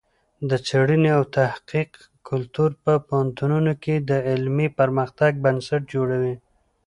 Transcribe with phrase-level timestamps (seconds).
[0.49, 1.91] د څېړنې او تحقیق
[2.29, 6.35] کلتور په پوهنتونونو کې د علمي پرمختګ بنسټ جوړوي.